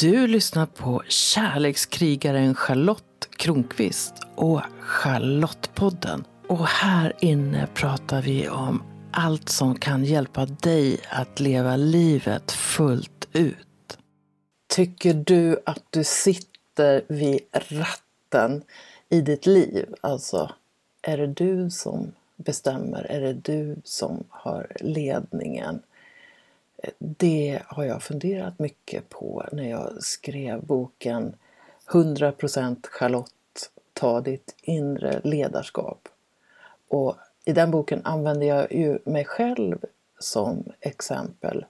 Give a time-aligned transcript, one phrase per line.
[0.00, 6.24] Du lyssnar på kärlekskrigaren Charlotte Kronqvist och Charlottepodden.
[6.46, 8.82] Och här inne pratar vi om
[9.12, 13.98] allt som kan hjälpa dig att leva livet fullt ut.
[14.68, 18.62] Tycker du att du sitter vid ratten
[19.08, 19.94] i ditt liv?
[20.00, 20.50] Alltså,
[21.02, 23.02] är det du som bestämmer?
[23.02, 25.82] Är det du som har ledningen?
[26.98, 31.36] Det har jag funderat mycket på när jag skrev boken
[31.86, 36.08] 100% Charlotte, ta ditt inre ledarskap.
[36.88, 39.84] Och i den boken använder jag ju mig själv
[40.18, 41.64] som exempel.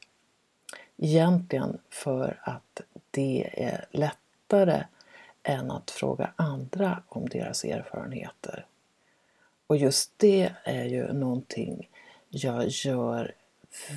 [0.97, 2.81] Egentligen för att
[3.11, 4.83] det är lättare
[5.43, 8.67] än att fråga andra om deras erfarenheter.
[9.67, 11.89] Och just det är ju någonting
[12.29, 13.35] jag gör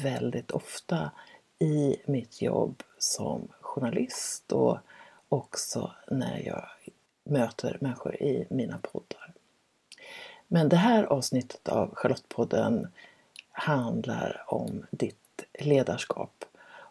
[0.03, 1.11] väldigt ofta
[1.59, 4.77] i mitt jobb som journalist och
[5.29, 6.65] också när jag
[7.23, 9.33] möter människor i mina poddar.
[10.47, 12.87] Men det här avsnittet av Charlottepodden
[13.51, 16.45] handlar om ditt ledarskap.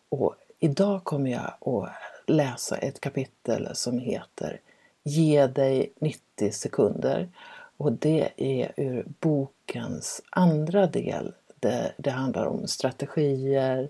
[0.09, 1.93] Och idag kommer jag att
[2.27, 4.61] läsa ett kapitel som heter
[5.03, 7.29] Ge dig 90 sekunder.
[7.77, 13.89] Och det är ur bokens andra del det, eh, det handlar om strategier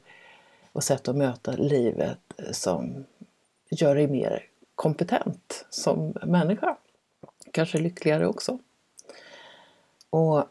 [0.72, 3.04] och sätt att möta livet eh, som
[3.70, 6.76] gör dig mer kompetent som människa.
[7.52, 8.58] Kanske lyckligare också.
[10.10, 10.44] Och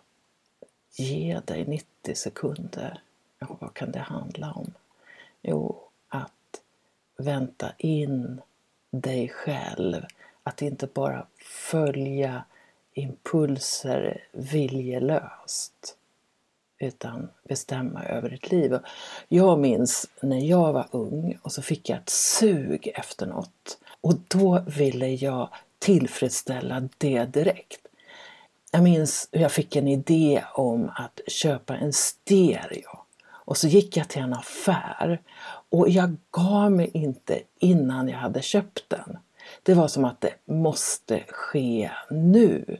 [0.92, 3.02] ge dig 90 sekunder.
[3.40, 4.74] Ja, vad kan det handla om?
[5.42, 6.62] Jo, att
[7.18, 8.42] vänta in
[8.92, 10.06] dig själv.
[10.44, 11.26] Att inte bara
[11.72, 12.44] följa
[12.94, 15.98] impulser viljelöst
[16.80, 18.80] utan bestämma över ditt liv.
[19.28, 24.14] Jag minns när jag var ung och så fick jag ett sug efter något och
[24.28, 27.82] då ville jag tillfredsställa det direkt.
[28.72, 33.00] Jag minns hur jag fick en idé om att köpa en stereo
[33.32, 35.22] och så gick jag till en affär
[35.70, 39.18] och jag gav mig inte innan jag hade köpt den.
[39.64, 42.78] Det var som att det måste ske nu.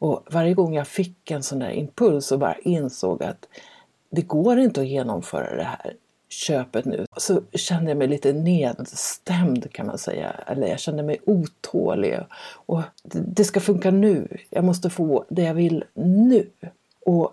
[0.00, 3.48] Och varje gång jag fick en sån där impuls och bara insåg att
[4.10, 5.96] det går inte att genomföra det här
[6.28, 10.30] köpet nu så kände jag mig lite nedstämd kan man säga.
[10.30, 12.18] Eller jag kände mig otålig.
[12.66, 14.38] Och det ska funka nu.
[14.50, 16.46] Jag måste få det jag vill nu.
[17.06, 17.32] Och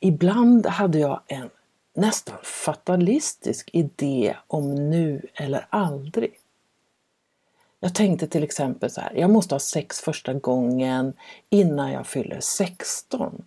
[0.00, 1.50] ibland hade jag en
[1.94, 6.30] nästan fatalistisk idé om nu eller aldrig.
[7.80, 11.12] Jag tänkte till exempel så här, jag måste ha sex första gången
[11.50, 13.44] innan jag fyller 16.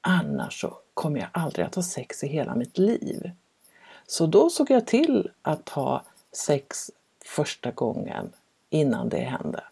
[0.00, 3.30] Annars så kommer jag aldrig att ha sex i hela mitt liv.
[4.06, 6.90] Så då såg jag till att ha sex
[7.24, 8.32] första gången
[8.70, 9.64] innan det hände.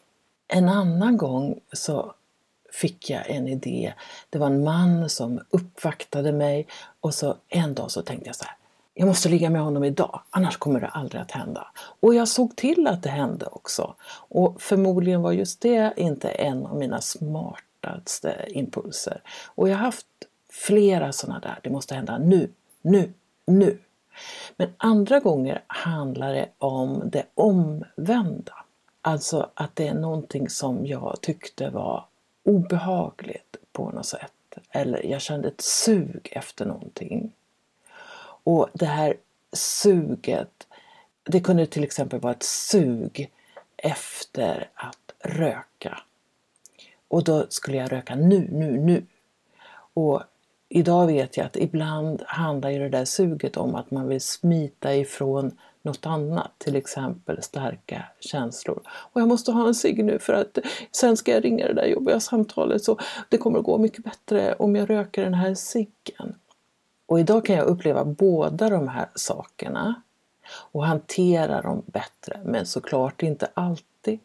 [0.48, 2.14] En annan gång så
[2.72, 3.92] fick jag en idé.
[4.30, 6.66] Det var en man som uppvaktade mig
[7.00, 8.56] och så en dag så tänkte jag så här,
[8.98, 11.66] jag måste ligga med honom idag, annars kommer det aldrig att hända.
[11.76, 13.94] Och jag såg till att det hände också.
[14.28, 19.20] Och förmodligen var just det inte en av mina smartaste impulser.
[19.46, 20.06] Och jag har haft
[20.50, 22.50] flera sådana där, det måste hända nu,
[22.82, 23.12] nu,
[23.46, 23.78] nu.
[24.56, 28.54] Men andra gånger handlar det om det omvända.
[29.02, 32.04] Alltså att det är någonting som jag tyckte var
[32.44, 34.32] obehagligt på något sätt.
[34.70, 37.32] Eller jag kände ett sug efter någonting.
[38.46, 39.16] Och det här
[39.52, 40.66] suget,
[41.24, 43.30] det kunde till exempel vara ett sug
[43.76, 46.00] efter att röka.
[47.08, 49.06] Och då skulle jag röka nu, nu, nu.
[49.94, 50.22] Och
[50.68, 54.94] idag vet jag att ibland handlar ju det där suget om att man vill smita
[54.94, 58.82] ifrån något annat, till exempel starka känslor.
[58.86, 60.58] Och jag måste ha en cigg nu för att
[60.92, 62.98] sen ska jag ringa det där jobbiga samtalet så
[63.28, 66.34] det kommer att gå mycket bättre om jag röker den här ciggen.
[67.06, 70.02] Och idag kan jag uppleva båda de här sakerna
[70.72, 74.20] och hantera dem bättre, men såklart inte alltid.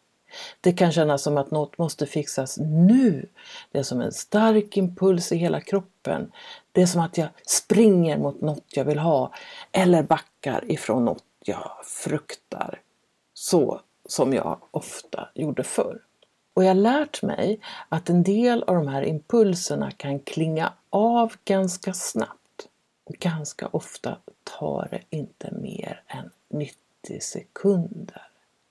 [0.60, 3.28] Det kan kännas som att något måste fixas nu.
[3.72, 6.32] Det är som en stark impuls i hela kroppen.
[6.72, 9.32] Det är som att jag springer mot något jag vill ha
[9.72, 12.80] eller backar ifrån något jag fruktar.
[13.34, 15.98] Så som jag ofta gjorde förr.
[16.54, 21.32] Och jag har lärt mig att en del av de här impulserna kan klinga av
[21.44, 22.41] ganska snabbt.
[23.08, 26.76] Ganska ofta tar det inte mer än 90
[27.20, 28.22] sekunder.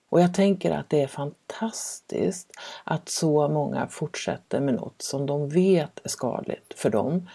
[0.10, 2.52] Och jag tänker att det är fantastiskt
[2.84, 7.30] att så många fortsätter med något som de vet är skadligt för dem.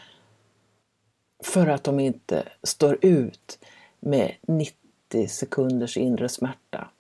[1.44, 3.58] För att de inte står ut
[4.00, 6.90] med 90 sekunders inre smärta.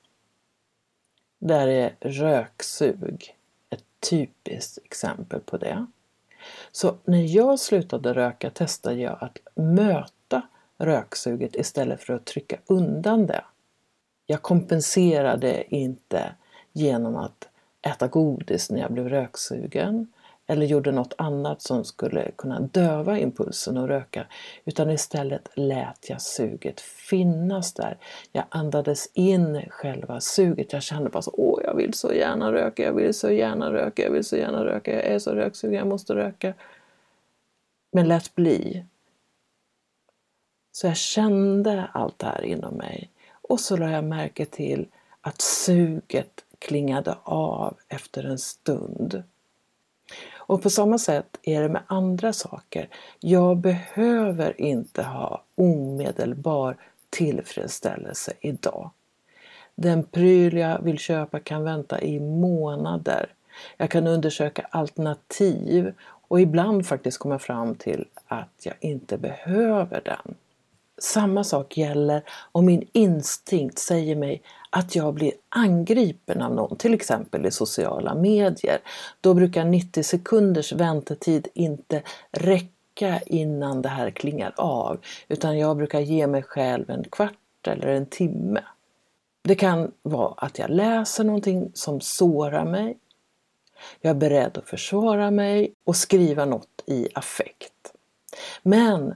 [1.38, 3.36] där är röksug
[3.70, 5.86] ett typiskt exempel på det.
[6.72, 10.42] Så när jag slutade röka testade jag att möta
[10.78, 13.44] röksuget istället för att trycka undan det.
[14.26, 16.34] Jag kompenserade inte
[16.72, 17.48] genom att
[17.82, 20.12] äta godis när jag blev röksugen
[20.46, 24.26] eller gjorde något annat som skulle kunna döva impulsen att röka
[24.64, 27.98] utan istället lät jag suget finnas där.
[28.32, 30.72] Jag andades in själva suget.
[30.72, 34.02] Jag kände bara så, åh jag vill så gärna röka, jag vill så gärna röka,
[34.02, 36.54] jag vill så gärna röka, jag är så röksugen, jag måste röka.
[37.92, 38.84] Men lät bli.
[40.72, 43.10] Så jag kände allt det här inom mig
[43.48, 44.88] och så lade jag märke till
[45.20, 49.22] att suget klingade av efter en stund.
[50.46, 52.88] Och på samma sätt är det med andra saker.
[53.20, 56.76] Jag behöver inte ha omedelbar
[57.10, 58.90] tillfredsställelse idag.
[59.74, 63.26] Den pryl jag vill köpa kan vänta i månader.
[63.76, 65.94] Jag kan undersöka alternativ
[66.28, 70.34] och ibland faktiskt komma fram till att jag inte behöver den.
[70.98, 72.22] Samma sak gäller
[72.52, 78.14] om min instinkt säger mig att jag blir angripen av någon, till exempel i sociala
[78.14, 78.78] medier.
[79.20, 84.98] Då brukar 90 sekunders väntetid inte räcka innan det här klingar av,
[85.28, 88.60] utan jag brukar ge mig själv en kvart eller en timme.
[89.42, 92.98] Det kan vara att jag läser någonting som sårar mig.
[94.00, 97.92] Jag är beredd att försvara mig och skriva något i affekt.
[98.62, 99.14] Men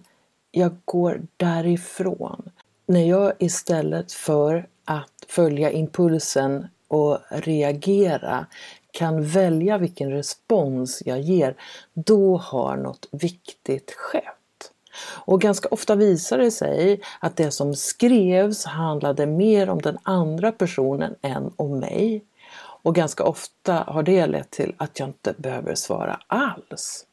[0.51, 2.51] jag går därifrån.
[2.87, 8.47] När jag istället för att följa impulsen och reagera
[8.91, 11.57] kan välja vilken respons jag ger,
[11.95, 14.35] då har något viktigt skett.
[15.03, 20.53] Och ganska ofta visar det sig att det som skrevs handlade mer om den andra
[20.53, 22.25] personen än om mig.
[22.83, 27.07] Och ganska ofta har det lett till att jag inte behöver svara alls.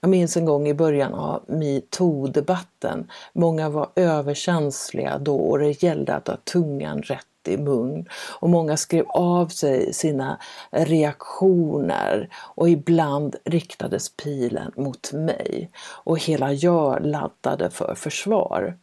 [0.00, 3.10] Jag minns en gång i början av metoo-debatten.
[3.32, 8.08] Många var överkänsliga då och det gällde att ha tungan rätt i mun.
[8.40, 10.38] Och många skrev av sig sina
[10.70, 15.70] reaktioner och ibland riktades pilen mot mig.
[16.04, 18.78] Och hela jag laddade för försvar.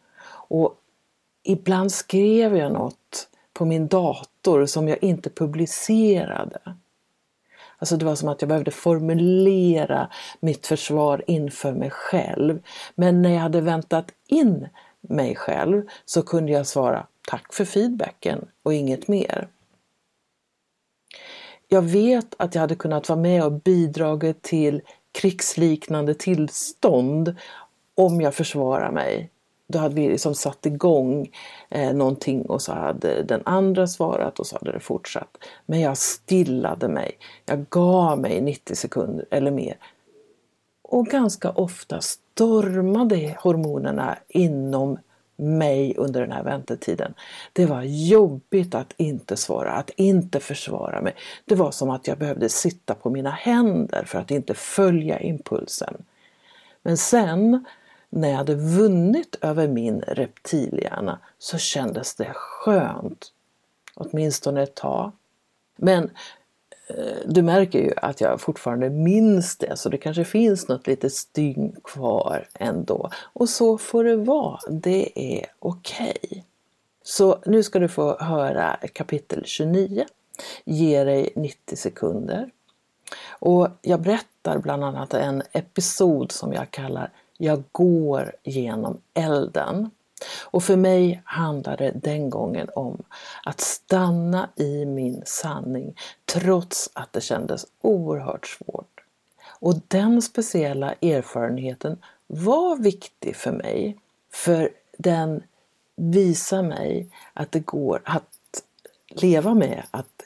[0.48, 0.74] Och
[1.44, 6.58] ibland skrev jag något på min dator som jag inte publicerade.
[7.78, 12.62] Alltså det var som att jag behövde formulera mitt försvar inför mig själv.
[12.94, 14.68] Men när jag hade väntat in
[15.00, 19.48] mig själv så kunde jag svara tack för feedbacken och inget mer.
[21.68, 24.82] Jag vet att jag hade kunnat vara med och bidragit till
[25.12, 27.36] krigsliknande tillstånd
[27.94, 29.30] om jag försvarar mig
[29.68, 31.30] då hade vi liksom satt igång
[31.68, 35.38] eh, någonting och så hade den andra svarat och så hade det fortsatt.
[35.66, 37.18] Men jag stillade mig.
[37.46, 39.76] Jag gav mig 90 sekunder eller mer.
[40.82, 44.98] Och ganska ofta stormade hormonerna inom
[45.36, 47.14] mig under den här väntetiden.
[47.52, 51.14] Det var jobbigt att inte svara, att inte försvara mig.
[51.44, 55.94] Det var som att jag behövde sitta på mina händer för att inte följa impulsen.
[56.82, 57.64] Men sen
[58.10, 63.32] när jag hade vunnit över min reptilhjärna så kändes det skönt.
[63.94, 65.12] Åtminstone ett tag.
[65.76, 66.10] Men
[66.88, 71.12] eh, du märker ju att jag fortfarande minns det så det kanske finns något litet
[71.12, 73.10] stygn kvar ändå.
[73.32, 76.18] Och så får det vara, det är okej.
[76.22, 76.42] Okay.
[77.02, 80.04] Så nu ska du få höra kapitel 29.
[80.64, 82.50] Ge dig 90 sekunder.
[83.28, 89.90] Och jag berättar bland annat en episod som jag kallar jag går genom elden.
[90.44, 93.02] Och för mig handlade det den gången om
[93.44, 99.00] att stanna i min sanning trots att det kändes oerhört svårt.
[99.60, 103.98] Och den speciella erfarenheten var viktig för mig
[104.32, 105.42] för den
[105.96, 108.62] visar mig att det går att
[109.08, 110.22] leva med att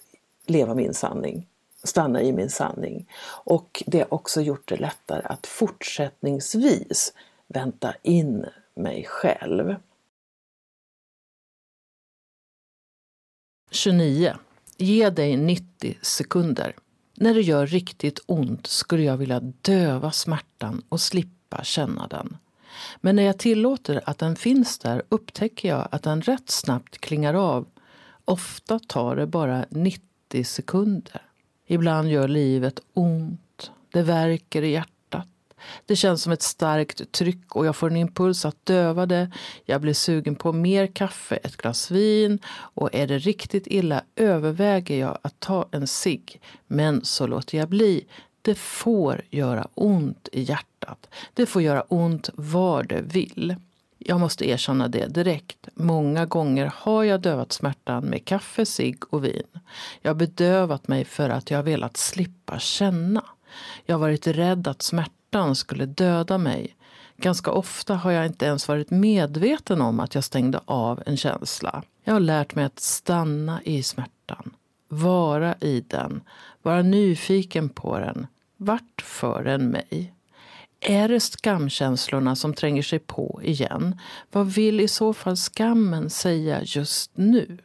[0.46, 1.46] leva min sanning
[1.84, 3.08] stanna i min sanning.
[3.44, 7.12] Och det har också gjort det lättare att fortsättningsvis
[7.46, 9.74] vänta in mig själv.
[13.70, 14.34] 29.
[14.76, 16.74] Ge dig 90 sekunder.
[17.14, 22.36] När det gör riktigt ont skulle jag vilja döva smärtan och slippa känna den.
[23.00, 27.34] Men när jag tillåter att den finns där upptäcker jag att den rätt snabbt klingar
[27.34, 27.66] av.
[28.24, 31.29] Ofta tar det bara 90 sekunder.
[31.72, 33.70] Ibland gör livet ont.
[33.92, 35.26] Det värker i hjärtat.
[35.86, 39.30] Det känns som ett starkt tryck och jag får en impuls att döva det.
[39.64, 44.98] Jag blir sugen på mer kaffe, ett glas vin och är det riktigt illa överväger
[44.98, 46.40] jag att ta en cigg.
[46.66, 48.06] Men så låter jag bli.
[48.42, 51.08] Det får göra ont i hjärtat.
[51.34, 53.56] Det får göra ont var det vill.
[54.02, 55.68] Jag måste erkänna det direkt.
[55.74, 59.46] Många gånger har jag dövat smärtan med kaffe, cigg och vin.
[60.02, 63.24] Jag har bedövat mig för att jag har velat slippa känna.
[63.86, 66.76] Jag har varit rädd att smärtan skulle döda mig.
[67.16, 71.82] Ganska ofta har jag inte ens varit medveten om att jag stängde av en känsla.
[72.04, 74.54] Jag har lärt mig att stanna i smärtan,
[74.88, 76.20] vara i den,
[76.62, 78.26] vara nyfiken på den.
[78.56, 80.14] Vart för den mig?
[80.80, 84.00] Är det skamkänslorna som tränger sig på igen?
[84.32, 87.58] Vad vill i så fall skammen säga just nu?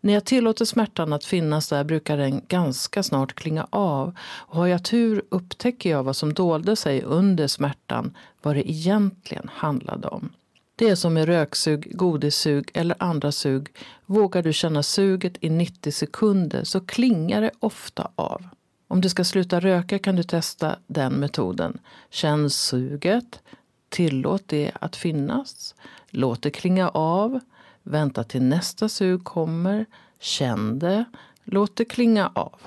[0.00, 4.14] När jag tillåter smärtan att finnas där brukar den ganska snart klinga av.
[4.22, 9.50] Och har jag tur upptäcker jag vad som dolde sig under smärtan, vad det egentligen
[9.54, 10.32] handlade om.
[10.76, 13.68] Det är som med röksug, godissug eller andra sug.
[14.06, 18.48] Vågar du känna suget i 90 sekunder så klingar det ofta av.
[18.92, 21.78] Om du ska sluta röka kan du testa den metoden.
[22.10, 23.40] Känn suget.
[23.88, 25.74] Tillåt det att finnas.
[26.10, 27.40] Låt det klinga av.
[27.82, 29.86] Vänta till nästa sug kommer.
[30.20, 31.04] Känn det.
[31.44, 32.60] Låt det klinga av.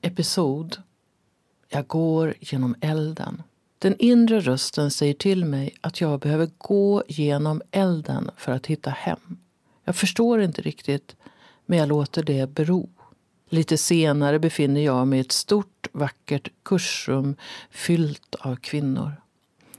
[0.00, 0.76] Episod.
[1.68, 3.42] Jag går genom elden.
[3.78, 8.90] Den inre rösten säger till mig att jag behöver gå genom elden för att hitta
[8.90, 9.38] hem.
[9.84, 11.16] Jag förstår inte riktigt,
[11.66, 12.88] men jag låter det bero.
[13.48, 17.36] Lite senare befinner jag mig i ett stort vackert kursrum
[17.70, 19.12] fyllt av kvinnor.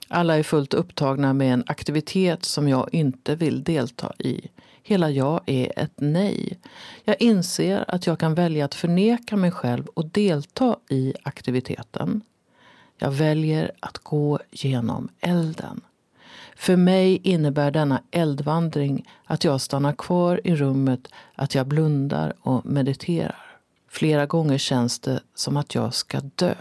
[0.08, 4.48] Alla är fullt upptagna med en aktivitet som jag inte vill delta i.
[4.84, 6.60] Hela jag är ett nej.
[7.04, 12.22] Jag inser att jag kan välja att förneka mig själv och delta i aktiviteten.
[12.98, 15.82] Jag väljer att gå genom elden.
[16.56, 22.66] För mig innebär denna eldvandring att jag stannar kvar i rummet, att jag blundar och
[22.66, 23.47] mediterar.
[23.98, 26.56] Flera gånger känns det som att jag ska dö.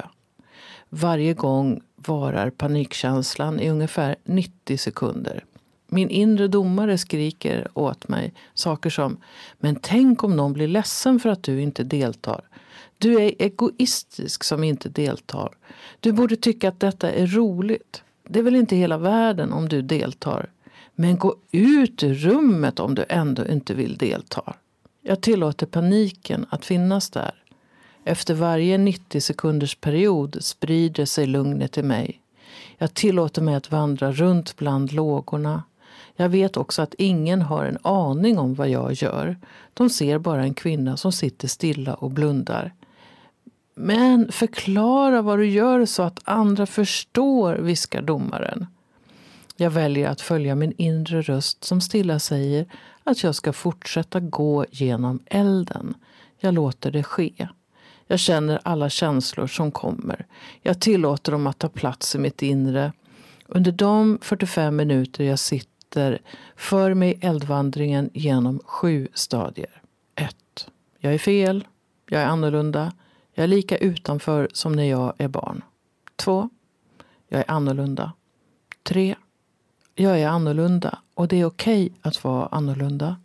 [0.88, 5.44] Varje gång varar panikkänslan i ungefär 90 sekunder.
[5.86, 9.16] Min inre domare skriker åt mig saker som
[9.58, 12.40] Men tänk om någon blir ledsen för att du inte deltar.
[12.98, 15.56] Du är egoistisk som inte deltar.
[16.00, 18.02] Du borde tycka att detta är roligt.
[18.28, 20.50] Det är väl inte hela världen om du deltar.
[20.94, 24.54] Men gå ut ur rummet om du ändå inte vill delta.
[25.08, 27.34] Jag tillåter paniken att finnas där.
[28.04, 32.20] Efter varje 90 sekunders period sprider sig lugnet i mig.
[32.78, 35.62] Jag tillåter mig att vandra runt bland lågorna.
[36.16, 39.36] Jag vet också att ingen har en aning om vad jag gör.
[39.74, 42.74] De ser bara en kvinna som sitter stilla och blundar.
[43.74, 48.66] Men förklara vad du gör så att andra förstår, viskar domaren.
[49.56, 52.66] Jag väljer att följa min inre röst som stilla säger
[53.04, 55.94] att jag ska fortsätta gå genom elden.
[56.38, 57.48] Jag låter det ske.
[58.06, 60.26] Jag känner alla känslor som kommer.
[60.62, 62.92] Jag tillåter dem att ta plats i mitt inre.
[63.46, 66.22] Under de 45 minuter jag sitter
[66.56, 69.82] för mig eldvandringen genom sju stadier.
[70.14, 70.36] 1.
[70.98, 71.64] Jag är fel.
[72.08, 72.92] Jag är annorlunda.
[73.34, 75.64] Jag är lika utanför som när jag är barn.
[76.16, 76.50] 2.
[77.28, 78.12] Jag är annorlunda.
[78.82, 79.16] 3.
[79.98, 83.16] Jag är annorlunda och det är okej okay att vara annorlunda.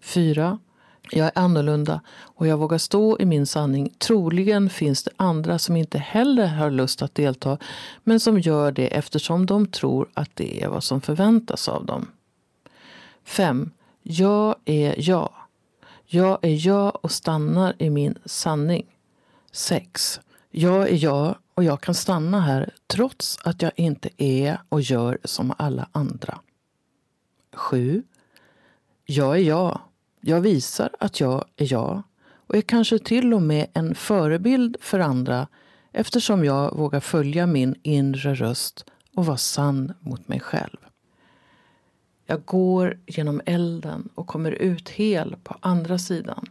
[0.00, 0.58] 4.
[1.10, 3.94] Jag är annorlunda och jag vågar stå i min sanning.
[3.98, 7.58] Troligen finns det andra som inte heller har lust att delta
[8.04, 12.06] men som gör det eftersom de tror att det är vad som förväntas av dem.
[13.24, 13.70] 5.
[14.02, 15.32] Jag är jag.
[16.06, 18.86] Jag är jag och stannar i min sanning.
[19.52, 20.20] 6.
[20.50, 25.18] Jag är jag och jag kan stanna här trots att jag inte är och gör
[25.24, 26.38] som alla andra.
[27.52, 28.02] 7.
[29.04, 29.80] Jag är jag.
[30.20, 32.02] Jag visar att jag är jag
[32.46, 35.48] och är kanske till och med en förebild för andra
[35.92, 38.84] eftersom jag vågar följa min inre röst
[39.14, 40.78] och vara sann mot mig själv.
[42.26, 46.46] Jag går genom elden och kommer ut hel på andra sidan.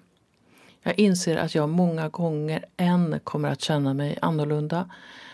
[0.88, 4.90] Jag inser att jag många gånger än kommer att känna mig annorlunda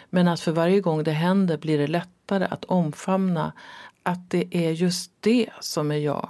[0.09, 3.53] men att för varje gång det händer blir det lättare att omfamna
[4.03, 6.29] att det är just det som är jag.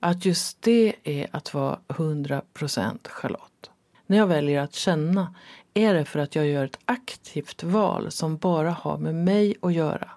[0.00, 3.70] Att just det är att vara 100% Charlotte.
[4.06, 5.34] När jag väljer att känna
[5.74, 9.72] är det för att jag gör ett aktivt val som bara har med mig att
[9.74, 10.10] göra.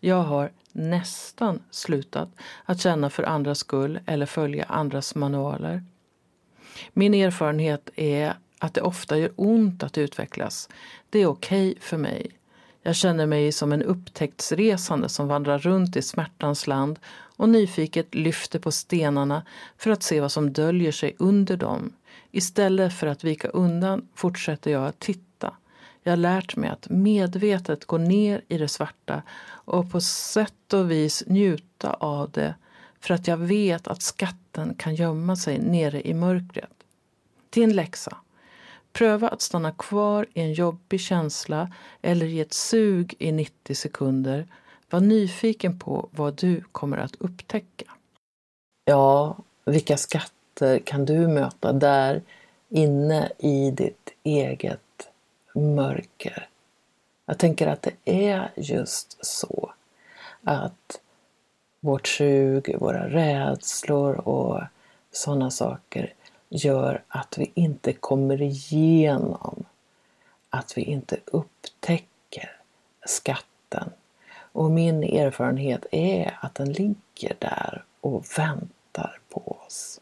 [0.00, 2.28] Jag har nästan slutat
[2.64, 5.84] att känna för andras skull eller följa andras manualer.
[6.92, 10.68] Min erfarenhet är att det ofta gör ont att utvecklas.
[11.10, 12.30] Det är okej okay för mig.
[12.82, 16.98] Jag känner mig som en upptäcktsresande som vandrar runt i smärtans land
[17.36, 19.42] och nyfiket lyfter på stenarna
[19.78, 21.92] för att se vad som döljer sig under dem.
[22.30, 25.54] Istället för att vika undan fortsätter jag att titta.
[26.02, 30.90] Jag har lärt mig att medvetet gå ner i det svarta och på sätt och
[30.90, 32.54] vis njuta av det
[33.00, 34.02] för att jag vet att
[34.52, 36.70] katten kan gömma sig nere i mörkret.
[37.50, 38.16] Din läxa.
[38.92, 44.46] Pröva att stanna kvar i en jobbig känsla eller i ett sug i 90 sekunder.
[44.90, 47.84] Var nyfiken på vad du kommer att upptäcka.
[48.84, 52.22] Ja, vilka skatter kan du möta där
[52.68, 55.10] inne i ditt eget
[55.54, 56.48] mörker?
[57.26, 59.72] Jag tänker att det är just så
[60.44, 61.00] att
[61.80, 64.60] vårt sug, våra rädslor och
[65.12, 66.14] sådana saker
[66.48, 69.64] gör att vi inte kommer igenom,
[70.50, 72.56] att vi inte upptäcker
[73.06, 73.90] skatten.
[74.52, 80.00] Och min erfarenhet är att den ligger där och väntar på oss.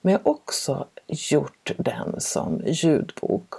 [0.00, 3.54] Men jag har också gjort den som ljudbok.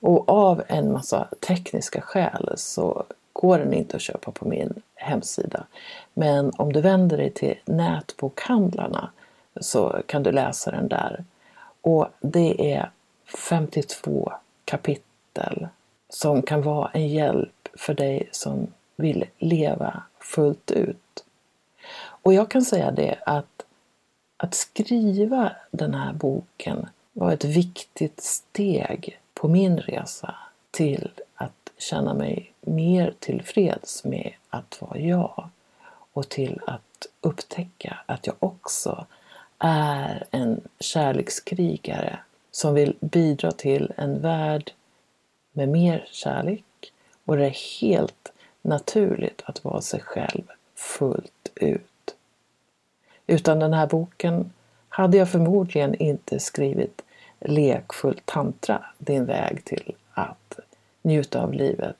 [0.00, 5.66] Och av en massa tekniska skäl så går den inte att köpa på min hemsida.
[6.14, 9.10] Men om du vänder dig till nätbokhandlarna
[9.60, 11.24] så kan du läsa den där.
[11.80, 12.90] Och det är
[13.48, 14.32] 52
[14.64, 15.68] kapitel
[16.10, 21.24] som kan vara en hjälp för dig som vill leva fullt ut.
[22.22, 23.64] Och jag kan säga det att
[24.36, 30.34] att skriva den här boken var ett viktigt steg på min resa
[30.70, 35.48] till att känna mig mer tillfreds med att vara jag
[36.12, 39.06] och till att upptäcka att jag också
[39.58, 42.18] är en kärlekskrigare
[42.50, 44.72] som vill bidra till en värld
[45.52, 46.92] med mer kärlek
[47.24, 50.42] och det är helt naturligt att vara sig själv
[50.74, 52.14] fullt ut.
[53.26, 54.52] Utan den här boken
[54.88, 57.02] hade jag förmodligen inte skrivit
[57.40, 60.58] Lekfull tantra, din väg till att
[61.02, 61.96] njuta av livet,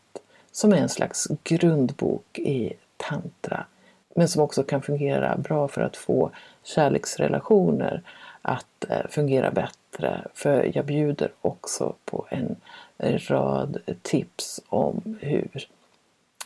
[0.53, 3.67] som är en slags grundbok i tantra,
[4.15, 6.31] men som också kan fungera bra för att få
[6.63, 8.03] kärleksrelationer
[8.43, 10.27] att eh, fungera bättre.
[10.35, 12.57] För jag bjuder också på en
[13.29, 15.69] rad tips om hur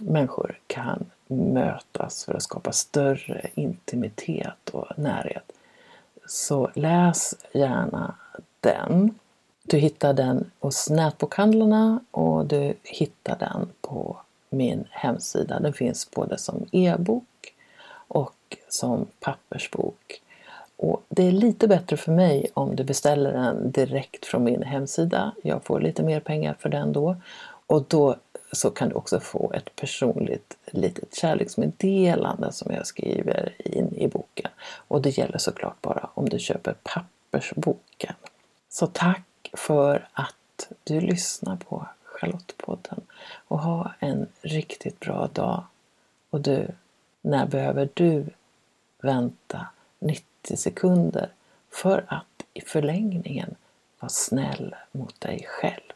[0.01, 5.53] människor kan mötas för att skapa större intimitet och närhet.
[6.27, 8.15] Så läs gärna
[8.61, 9.19] den.
[9.63, 14.17] Du hittar den hos nätbokhandlarna och du hittar den på
[14.51, 15.61] min hemsida.
[15.61, 17.55] Den finns både som e-bok
[18.09, 20.23] och som pappersbok.
[20.77, 25.33] Och det är lite bättre för mig om du beställer den direkt från min hemsida.
[25.43, 27.17] Jag får lite mer pengar för den då.
[27.67, 28.17] Och då
[28.53, 34.51] så kan du också få ett personligt litet kärleksmeddelande som jag skriver in i boken.
[34.89, 38.15] Och det gäller såklart bara om du köper pappersboken.
[38.69, 43.01] Så tack för att du lyssnar på Charlottepodden
[43.49, 45.65] och ha en riktigt bra dag.
[46.31, 46.69] Och du,
[47.23, 48.27] när behöver du
[49.03, 49.67] vänta
[50.45, 51.33] 30 sekunder
[51.73, 53.55] för att i förlängningen
[54.01, 55.93] vara snäll mot dig själv?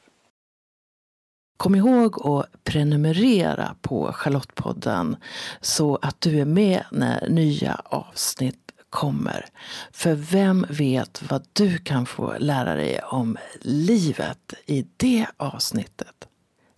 [1.57, 5.17] Kom ihåg att prenumerera på Charlottepodden
[5.61, 9.45] så att du är med när nya avsnitt kommer.
[9.93, 16.28] För vem vet vad du kan få lära dig om livet i det avsnittet?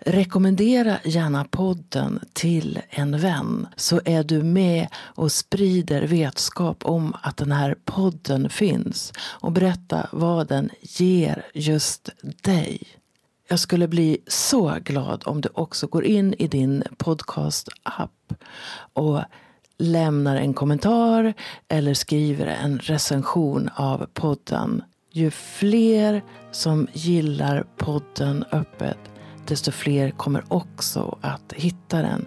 [0.07, 7.37] Rekommendera gärna podden till en vän så är du med och sprider vetskap om att
[7.37, 12.09] den här podden finns och berätta vad den ger just
[12.43, 12.83] dig.
[13.49, 18.33] Jag skulle bli så glad om du också går in i din podcast-app
[18.93, 19.21] och
[19.79, 21.35] lämnar en kommentar
[21.69, 24.83] eller skriver en recension av podden.
[25.13, 28.99] Ju fler som gillar podden öppet,
[29.51, 32.27] desto fler kommer också att hitta den.